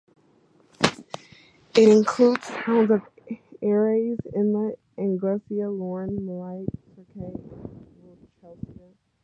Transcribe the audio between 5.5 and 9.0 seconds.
Lorne, Moriac, Torquay and Winchelsea.